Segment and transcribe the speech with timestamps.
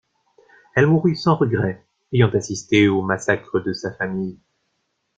[0.73, 4.39] Elle mourut sans regrets, ayant assisté au massacre de sa famille.